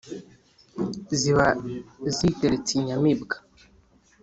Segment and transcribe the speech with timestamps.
[1.19, 1.47] ziba
[2.15, 3.35] ziteretse inyamibwa